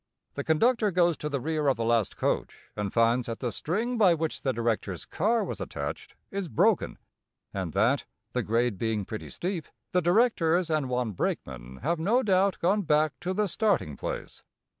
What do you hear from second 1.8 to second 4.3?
last coach, and finds that the string by